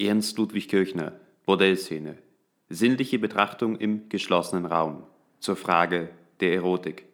Ernst 0.00 0.38
Ludwig 0.38 0.68
Kirchner, 0.68 1.14
Bordellszene. 1.44 2.18
Sinnliche 2.68 3.18
Betrachtung 3.18 3.74
im 3.74 4.08
geschlossenen 4.08 4.64
Raum. 4.64 5.02
Zur 5.40 5.56
Frage 5.56 6.10
der 6.38 6.54
Erotik. 6.54 7.04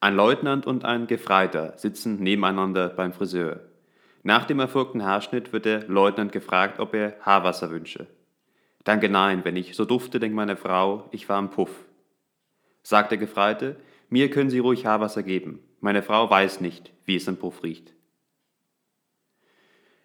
Ein 0.00 0.16
Leutnant 0.16 0.66
und 0.66 0.86
ein 0.86 1.08
Gefreiter 1.08 1.74
sitzen 1.76 2.22
nebeneinander 2.22 2.88
beim 2.88 3.12
Friseur. 3.12 3.60
Nach 4.22 4.46
dem 4.46 4.58
erfolgten 4.58 5.04
Haarschnitt 5.04 5.52
wird 5.52 5.66
der 5.66 5.86
Leutnant 5.88 6.32
gefragt, 6.32 6.80
ob 6.80 6.94
er 6.94 7.18
Haarwasser 7.20 7.70
wünsche. 7.70 8.06
Danke, 8.82 9.10
nein, 9.10 9.44
wenn 9.44 9.56
ich 9.56 9.76
so 9.76 9.84
dufte, 9.84 10.20
denkt 10.20 10.36
meine 10.36 10.56
Frau, 10.56 11.06
ich 11.10 11.28
war 11.28 11.38
im 11.38 11.50
Puff. 11.50 11.84
Sagt 12.82 13.10
der 13.10 13.18
Gefreite, 13.18 13.76
mir 14.08 14.30
können 14.30 14.48
Sie 14.48 14.60
ruhig 14.60 14.86
Haarwasser 14.86 15.22
geben. 15.22 15.58
Meine 15.80 16.02
Frau 16.02 16.30
weiß 16.30 16.62
nicht, 16.62 16.92
wie 17.04 17.16
es 17.16 17.28
im 17.28 17.36
Puff 17.36 17.62
riecht. 17.62 17.95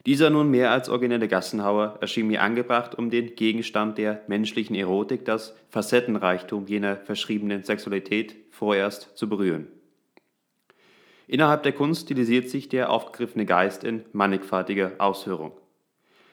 Dieser 0.06 0.32
nun 0.32 0.50
mehr 0.50 0.72
als 0.72 0.90
originelle 0.90 1.28
Gassenhauer 1.28 1.98
erschien 2.02 2.28
mir 2.28 2.42
angebracht, 2.42 2.98
um 2.98 3.12
den 3.12 3.36
Gegenstand 3.36 4.00
der 4.00 4.24
menschlichen 4.28 4.76
Erotik, 4.76 5.26
das 5.26 5.56
Facettenreichtum 5.70 6.66
jener 6.66 6.98
verschriebenen 6.98 7.64
Sexualität, 7.64 8.36
vorerst 8.50 9.16
zu 9.16 9.30
berühren. 9.30 9.68
Innerhalb 11.28 11.64
der 11.64 11.72
Kunst 11.72 12.04
stilisiert 12.04 12.50
sich 12.50 12.68
der 12.68 12.90
aufgegriffene 12.90 13.46
Geist 13.46 13.84
in 13.84 14.04
mannigfaltiger 14.12 14.94
Ausführung. 14.98 15.52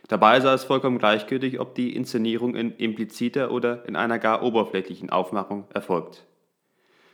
Dabei 0.08 0.40
sei 0.40 0.54
es 0.54 0.64
vollkommen 0.64 0.98
gleichgültig, 0.98 1.60
ob 1.60 1.74
die 1.74 1.94
Inszenierung 1.94 2.54
in 2.54 2.74
impliziter 2.74 3.50
oder 3.52 3.86
in 3.86 3.94
einer 3.94 4.18
gar 4.18 4.42
oberflächlichen 4.42 5.10
Aufmachung 5.10 5.66
erfolgt. 5.74 6.26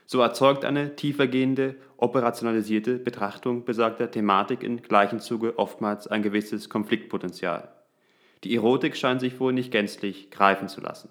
So 0.07 0.21
erzeugt 0.21 0.65
eine 0.65 0.97
tiefergehende, 0.97 1.77
operationalisierte 1.97 2.99
Betrachtung 2.99 3.65
besagter 3.65 4.11
Thematik 4.11 4.63
in 4.63 4.83
gleichem 4.83 5.21
Zuge 5.21 5.59
oftmals 5.59 6.07
ein 6.07 6.23
gewisses 6.23 6.69
Konfliktpotenzial. 6.69 7.73
Die 8.45 8.55
Erotik 8.55 8.97
scheint 8.97 9.21
sich 9.21 9.41
wohl 9.41 9.55
nicht 9.55 9.71
gänzlich 9.71 10.31
greifen 10.31 10.69
zu 10.69 10.83
lassen. 10.83 11.09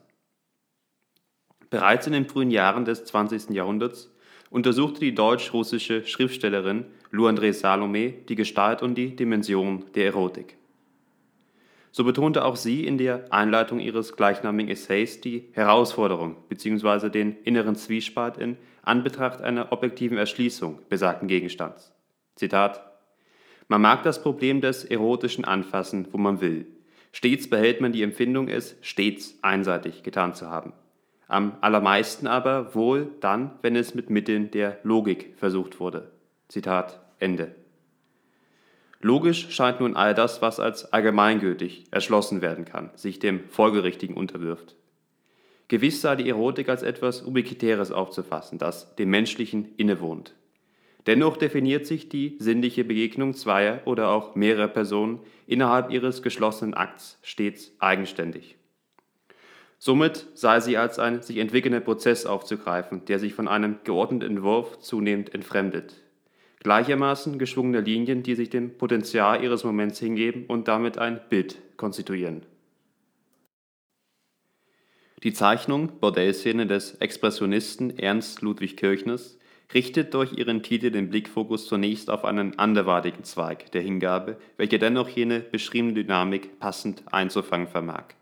Bereits 1.72 2.06
in 2.06 2.14
den 2.14 2.30
frühen 2.30 2.52
Jahren 2.52 2.86
des 2.86 3.06
20. 3.06 3.50
Jahrhunderts 3.50 4.12
untersuchte 4.52 5.00
die 5.00 5.16
deutsch-russische 5.16 6.06
Schriftstellerin 6.06 6.86
Lou 7.10 7.28
André 7.28 7.52
Salome 7.54 8.12
die 8.12 8.36
Gestalt 8.36 8.84
und 8.84 8.94
die 8.96 9.16
Dimension 9.16 9.86
der 9.96 10.06
Erotik. 10.06 10.58
So 11.96 12.04
betonte 12.04 12.44
auch 12.44 12.56
sie 12.56 12.88
in 12.88 12.98
der 12.98 13.32
Einleitung 13.32 13.80
ihres 13.80 14.16
gleichnamigen 14.16 14.72
Essays 14.72 15.22
die 15.22 15.50
Herausforderung 15.52 16.38
bzw. 16.50 17.10
den 17.10 17.38
inneren 17.44 17.76
Zwiespalt 17.76 18.40
in 18.40 18.58
Anbetracht 18.82 19.44
einer 19.44 19.72
objektiven 19.72 20.18
Erschließung 20.18 20.80
besagten 20.90 21.28
Gegenstands. 21.28 21.94
Zitat 22.36 22.82
Man 23.68 23.82
mag 23.82 24.02
das 24.02 24.24
Problem 24.24 24.60
des 24.60 24.84
erotischen 24.84 25.46
anfassen, 25.46 26.08
wo 26.12 26.18
man 26.18 26.42
will. 26.42 26.66
Stets 27.12 27.48
behält 27.48 27.80
man 27.80 27.92
die 27.92 28.02
Empfindung, 28.02 28.48
es 28.48 28.76
stets 28.82 29.38
einseitig 29.44 30.02
getan 30.02 30.34
zu 30.34 30.50
haben. 30.50 30.74
Am 31.28 31.58
allermeisten 31.62 32.26
aber 32.26 32.74
wohl 32.74 33.12
dann, 33.20 33.52
wenn 33.62 33.76
es 33.76 33.94
mit 33.94 34.10
Mitteln 34.10 34.50
der 34.50 34.80
Logik 34.82 35.36
versucht 35.38 35.80
wurde. 35.80 36.10
Zitat 36.48 37.00
Ende. 37.20 37.54
Logisch 39.04 39.50
scheint 39.50 39.82
nun 39.82 39.98
all 39.98 40.14
das, 40.14 40.42
was 40.42 40.62
als 40.62 40.94
allgemeingültig 40.94 41.84
erschlossen 41.92 42.42
werden 42.42 42.64
kann, 42.64 42.90
sich 42.96 43.20
dem 43.20 43.42
Folgerichtigen 43.50 44.16
unterwirft. 44.16 44.78
Gewiss 45.68 46.00
sei 46.00 46.16
die 46.16 46.30
Erotik 46.30 46.70
als 46.70 46.84
etwas 46.84 47.22
Ubiquitäres 47.22 47.92
aufzufassen, 47.92 48.60
das 48.60 48.96
dem 48.96 49.10
Menschlichen 49.10 49.76
innewohnt. 49.76 50.36
Dennoch 51.06 51.36
definiert 51.36 51.86
sich 51.86 52.08
die 52.08 52.38
sinnliche 52.40 52.86
Begegnung 52.86 53.34
zweier 53.34 53.82
oder 53.84 54.08
auch 54.08 54.36
mehrerer 54.36 54.70
Personen 54.70 55.20
innerhalb 55.48 55.92
ihres 55.92 56.22
geschlossenen 56.22 56.74
Akts 56.74 57.20
stets 57.24 57.74
eigenständig. 57.80 58.56
Somit 59.80 60.28
sei 60.34 60.62
sie 60.62 60.78
als 60.78 60.98
ein 60.98 61.22
sich 61.22 61.40
entwickelnder 61.40 61.82
Prozess 61.82 62.26
aufzugreifen, 62.26 63.04
der 63.04 63.20
sich 63.20 63.34
von 63.34 63.50
einem 63.50 63.80
geordneten 63.84 64.38
Entwurf 64.38 64.80
zunehmend 64.80 65.34
entfremdet, 65.34 66.03
gleichermaßen 66.64 67.38
geschwungene 67.38 67.82
Linien, 67.82 68.24
die 68.24 68.36
sich 68.36 68.50
dem 68.50 68.78
Potenzial 68.78 69.44
ihres 69.44 69.64
Moments 69.64 70.00
hingeben 70.00 70.46
und 70.48 70.68
damit 70.68 70.98
ein 70.98 71.20
Bild 71.30 71.58
konstituieren. 71.78 72.46
Die 75.24 75.34
Zeichnung 75.34 76.00
Bordellszene 76.00 76.68
des 76.68 76.96
Expressionisten 76.96 77.98
Ernst 77.98 78.42
Ludwig 78.42 78.76
Kirchners 78.76 79.38
richtet 79.74 80.14
durch 80.14 80.34
ihren 80.34 80.64
Titel 80.64 80.92
den 80.92 81.10
Blickfokus 81.10 81.68
zunächst 81.68 82.10
auf 82.10 82.26
einen 82.26 82.60
anderweitigen 82.60 83.24
Zweig 83.24 83.72
der 83.72 83.82
Hingabe, 83.82 84.38
welcher 84.58 84.80
dennoch 84.80 85.08
jene 85.08 85.40
beschriebene 85.40 85.94
Dynamik 85.94 86.60
passend 86.60 87.04
einzufangen 87.12 87.68
vermag. 87.68 88.16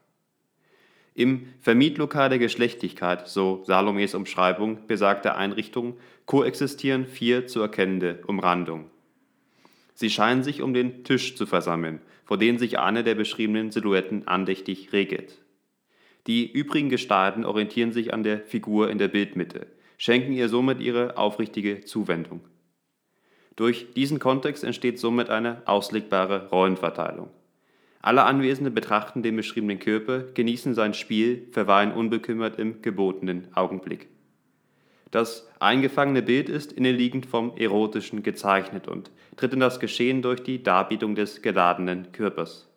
Im 1.13 1.47
Vermietlokal 1.59 2.29
der 2.29 2.39
Geschlechtlichkeit, 2.39 3.27
so 3.27 3.63
Salomes 3.65 4.15
Umschreibung 4.15 4.87
besagter 4.87 5.35
Einrichtung, 5.35 5.97
koexistieren 6.25 7.05
vier 7.05 7.47
zu 7.47 7.59
erkennende 7.59 8.23
Umrandungen. 8.27 8.85
Sie 9.93 10.09
scheinen 10.09 10.43
sich 10.43 10.61
um 10.61 10.73
den 10.73 11.03
Tisch 11.03 11.35
zu 11.35 11.45
versammeln, 11.45 11.99
vor 12.23 12.37
dem 12.37 12.57
sich 12.57 12.79
eine 12.79 13.03
der 13.03 13.15
beschriebenen 13.15 13.71
Silhouetten 13.71 14.27
andächtig 14.27 14.93
regelt. 14.93 15.41
Die 16.27 16.49
übrigen 16.49 16.89
Gestalten 16.89 17.45
orientieren 17.45 17.91
sich 17.91 18.13
an 18.13 18.23
der 18.23 18.39
Figur 18.39 18.89
in 18.89 18.97
der 18.97 19.09
Bildmitte, 19.09 19.67
schenken 19.97 20.31
ihr 20.31 20.47
somit 20.47 20.79
ihre 20.79 21.17
aufrichtige 21.17 21.81
Zuwendung. 21.81 22.41
Durch 23.57 23.93
diesen 23.93 24.19
Kontext 24.19 24.63
entsteht 24.63 24.97
somit 24.97 25.29
eine 25.29 25.61
auslegbare 25.65 26.47
Rollenverteilung. 26.49 27.29
Alle 28.01 28.23
Anwesenden 28.23 28.73
betrachten 28.73 29.21
den 29.21 29.35
beschriebenen 29.35 29.79
Körper, 29.79 30.23
genießen 30.33 30.73
sein 30.73 30.93
Spiel, 30.93 31.47
verweilen 31.51 31.91
unbekümmert 31.91 32.57
im 32.57 32.81
gebotenen 32.81 33.47
Augenblick. 33.53 34.07
Das 35.11 35.49
eingefangene 35.59 36.21
Bild 36.21 36.49
ist 36.49 36.71
innenliegend 36.71 37.25
vom 37.25 37.55
Erotischen 37.57 38.23
gezeichnet 38.23 38.87
und 38.87 39.11
tritt 39.35 39.53
in 39.53 39.59
das 39.59 39.79
Geschehen 39.79 40.21
durch 40.21 40.41
die 40.41 40.63
Darbietung 40.63 41.15
des 41.15 41.41
geladenen 41.41 42.11
Körpers. 42.13 42.69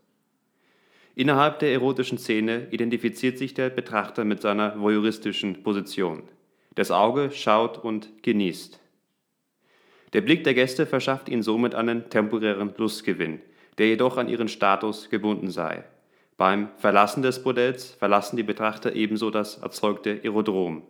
Innerhalb 1.15 1.61
der 1.61 1.73
erotischen 1.73 2.19
Szene 2.19 2.67
identifiziert 2.73 3.39
sich 3.39 3.55
der 3.55 3.71
Betrachter 3.71 4.25
mit 4.25 4.43
seiner 4.43 4.81
voyeuristischen 4.81 5.63
Position. 5.63 6.25
Das 6.75 6.91
Auge 6.91 7.31
schaut 7.31 7.79
und 7.79 8.23
genießt. 8.25 8.81
Der 10.13 10.21
Blick 10.21 10.43
der 10.43 10.55
Gäste 10.55 10.87
verschafft 10.87 11.29
ihnen 11.29 11.43
somit 11.43 11.77
einen 11.77 12.11
temporären 12.11 12.75
Lustgewinn, 12.77 13.41
der 13.79 13.89
jedoch 13.89 14.17
an 14.17 14.29
ihren 14.29 14.49
Status 14.49 15.11
gebunden 15.11 15.51
sei. 15.51 15.85
Beim 16.37 16.69
Verlassen 16.77 17.23
des 17.23 17.43
Bordells 17.43 17.93
verlassen 17.93 18.37
die 18.37 18.43
Betrachter 18.43 18.95
ebenso 18.95 19.31
das 19.31 19.59
erzeugte 19.59 20.21
Aerodrom, 20.23 20.83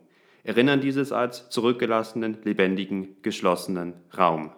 erinnern 0.43 0.81
dieses 0.81 1.11
als 1.11 1.49
zurückgelassenen, 1.49 2.37
lebendigen, 2.43 3.17
geschlossenen 3.21 3.93
Raum. 4.17 4.51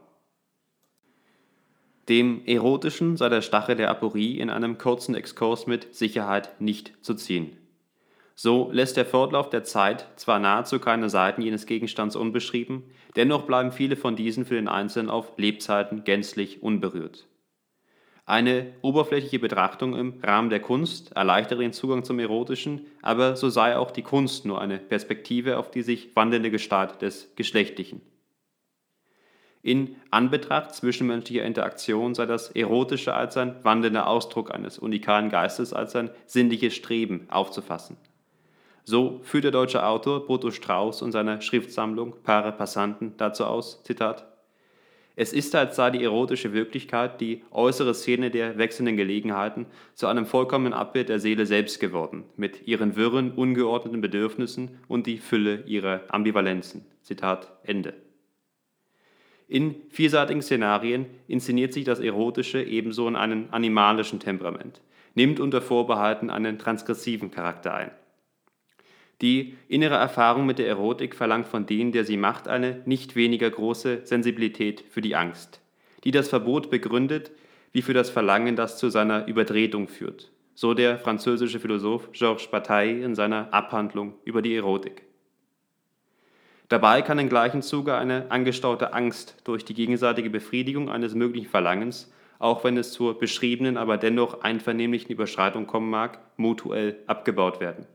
Dem 2.08 2.46
Erotischen 2.46 3.18
sei 3.18 3.28
der 3.28 3.42
Stachel 3.42 3.76
der 3.76 3.90
Aporie 3.90 4.40
in 4.40 4.50
einem 4.50 4.78
kurzen 4.78 5.14
Exkurs 5.14 5.68
mit 5.68 5.94
Sicherheit 5.94 6.62
nicht 6.62 6.94
zu 7.02 7.16
ziehen. 7.16 7.58
So 8.34 8.70
lässt 8.72 8.96
der 8.96 9.06
Fortlauf 9.06 9.50
der 9.50 9.64
Zeit 9.64 10.08
zwar 10.16 10.40
nahezu 10.40 10.80
keine 10.80 11.10
Seiten 11.10 11.42
jenes 11.42 11.66
Gegenstands 11.66 12.16
unbeschrieben, 12.16 12.84
dennoch 13.16 13.44
bleiben 13.44 13.72
viele 13.72 13.98
von 13.98 14.16
diesen 14.16 14.46
für 14.46 14.56
den 14.56 14.68
Einzelnen 14.70 15.10
auf 15.10 15.34
Lebzeiten 15.38 16.06
gänzlich 16.06 16.64
unberührt. 16.64 17.28
Eine 18.28 18.74
oberflächliche 18.82 19.40
Betrachtung 19.40 19.96
im 19.96 20.20
Rahmen 20.22 20.50
der 20.50 20.60
Kunst 20.60 21.14
erleichtere 21.14 21.62
den 21.62 21.72
Zugang 21.72 22.04
zum 22.04 22.20
Erotischen, 22.20 22.86
aber 23.02 23.38
so 23.38 23.48
sei 23.48 23.78
auch 23.78 23.90
die 23.90 24.02
Kunst 24.02 24.46
nur 24.46 24.60
eine 24.60 24.80
Perspektive 24.80 25.58
auf 25.58 25.72
die 25.72 25.82
sich 25.82 26.14
wandelnde 26.14 26.52
Gestalt 26.52 27.02
des 27.02 27.34
Geschlechtlichen. 27.38 28.02
In 29.62 29.96
Anbetracht 30.12 30.76
zwischenmenschlicher 30.76 31.46
Interaktion 31.46 32.16
sei 32.16 32.26
das 32.26 32.52
Erotische 32.52 33.14
als 33.14 33.38
ein 33.38 33.64
wandelnder 33.64 34.08
Ausdruck 34.08 34.54
eines 34.54 34.78
unikalen 34.78 35.30
Geistes, 35.30 35.72
als 35.72 35.96
ein 35.96 36.10
sinnliches 36.26 36.76
Streben 36.76 37.28
aufzufassen. 37.30 37.96
So 38.84 39.22
führt 39.24 39.46
der 39.46 39.52
deutsche 39.52 39.86
Autor 39.86 40.28
Boto 40.28 40.52
Strauß 40.52 41.02
in 41.02 41.14
seiner 41.14 41.40
Schriftsammlung 41.40 42.16
Pare 42.24 42.52
Passanten 42.52 43.14
dazu 43.16 43.46
aus, 43.46 43.84
Zitat, 43.84 44.37
es 45.20 45.34
ist, 45.34 45.56
als 45.56 45.76
sei 45.76 45.90
die 45.90 46.04
erotische 46.04 46.54
Wirklichkeit, 46.54 47.20
die 47.20 47.42
äußere 47.50 47.96
Szene 47.96 48.30
der 48.30 48.60
wechselnden 48.60 48.98
Gelegenheiten, 48.98 49.66
zu 49.96 50.06
einem 50.06 50.28
vollkommenen 50.28 50.74
Abbild 50.74 51.10
der 51.10 51.20
Seele 51.20 51.48
selbst 51.48 51.80
geworden, 51.80 52.24
mit 52.38 52.68
ihren 52.68 52.96
wirren, 52.96 53.32
ungeordneten 53.32 54.00
Bedürfnissen 54.00 54.78
und 54.88 55.08
die 55.08 55.18
Fülle 55.18 55.64
ihrer 55.66 56.02
Ambivalenzen. 56.10 56.86
Zitat 57.02 57.52
Ende. 57.64 57.96
In 59.48 59.76
vielseitigen 59.90 60.44
Szenarien 60.44 61.08
inszeniert 61.28 61.74
sich 61.74 61.84
das 61.84 62.00
Erotische 62.00 62.62
ebenso 62.62 63.08
in 63.08 63.16
einem 63.16 63.48
animalischen 63.50 64.20
Temperament, 64.20 64.82
nimmt 65.16 65.40
unter 65.40 65.64
Vorbehalten 65.64 66.30
einen 66.30 66.60
transgressiven 66.60 67.32
Charakter 67.32 67.74
ein. 67.74 67.92
Die 69.22 69.58
innere 69.68 69.96
Erfahrung 69.96 70.46
mit 70.46 70.60
der 70.60 70.68
Erotik 70.68 71.16
verlangt 71.16 71.48
von 71.48 71.66
denen, 71.66 71.92
der 71.92 72.06
sie 72.06 72.18
macht, 72.18 72.48
eine 72.48 72.84
nicht 72.86 73.16
weniger 73.16 73.50
große 73.50 74.02
Sensibilität 74.04 74.84
für 74.90 75.02
die 75.02 75.16
Angst, 75.16 75.60
die 76.04 76.12
das 76.12 76.30
Verbot 76.30 76.70
begründet, 76.70 77.32
wie 77.72 77.82
für 77.82 77.94
das 77.94 78.12
Verlangen, 78.12 78.56
das 78.56 78.78
zu 78.78 78.90
seiner 78.90 79.28
Übertretung 79.28 79.88
führt. 79.88 80.32
So 80.54 80.74
der 80.74 81.00
französische 81.00 81.60
Philosoph 81.60 82.12
Georges 82.12 82.48
Bataille 82.48 83.04
in 83.04 83.16
seiner 83.16 83.54
Abhandlung 83.54 84.14
über 84.24 84.42
die 84.42 84.56
Erotik. 84.56 85.04
Dabei 86.70 87.02
kann 87.02 87.18
im 87.18 87.30
gleichen 87.30 87.62
Zuge 87.62 87.96
eine 87.96 88.30
angestaute 88.30 88.94
Angst 88.94 89.38
durch 89.46 89.64
die 89.66 89.74
gegenseitige 89.74 90.30
Befriedigung 90.30 90.90
eines 90.90 91.16
möglichen 91.16 91.48
Verlangens, 91.48 92.12
auch 92.40 92.64
wenn 92.64 92.78
es 92.78 92.92
zur 92.92 93.18
beschriebenen, 93.18 93.78
aber 93.78 93.98
dennoch 93.98 94.42
einvernehmlichen 94.42 95.12
Überschreitung 95.12 95.66
kommen 95.66 95.90
mag, 95.90 96.20
mutuell 96.36 96.98
abgebaut 97.08 97.60
werden. 97.60 97.88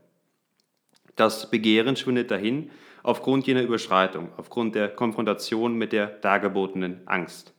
Das 1.15 1.49
Begehren 1.49 1.95
schwindet 1.95 2.31
dahin 2.31 2.71
aufgrund 3.03 3.47
jener 3.47 3.61
Überschreitung, 3.61 4.29
aufgrund 4.37 4.75
der 4.75 4.89
Konfrontation 4.89 5.75
mit 5.75 5.91
der 5.91 6.07
dargebotenen 6.07 7.01
Angst. 7.05 7.53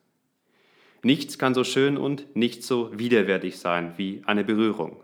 Nichts 1.02 1.38
kann 1.38 1.54
so 1.54 1.64
schön 1.64 1.98
und 1.98 2.34
nicht 2.34 2.64
so 2.64 2.90
widerwärtig 2.98 3.58
sein 3.58 3.92
wie 3.96 4.22
eine 4.24 4.42
Berührung. 4.42 5.02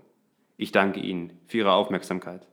Ich 0.56 0.72
danke 0.72 1.00
Ihnen 1.00 1.38
für 1.46 1.58
Ihre 1.58 1.72
Aufmerksamkeit. 1.72 2.46